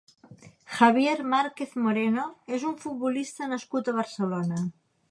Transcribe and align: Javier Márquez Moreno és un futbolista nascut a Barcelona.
Javier 0.77 1.13
Márquez 1.35 1.75
Moreno 1.85 2.25
és 2.59 2.67
un 2.71 2.75
futbolista 2.87 3.53
nascut 3.55 3.95
a 3.95 3.99
Barcelona. 4.01 4.65